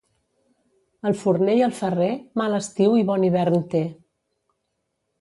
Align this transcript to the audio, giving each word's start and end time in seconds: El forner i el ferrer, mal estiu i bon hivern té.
El 1.09 1.15
forner 1.25 1.59
i 1.59 1.61
el 1.67 1.77
ferrer, 1.81 2.09
mal 2.43 2.59
estiu 2.63 2.99
i 3.03 3.07
bon 3.13 3.31
hivern 3.31 3.71
té. 3.75 3.87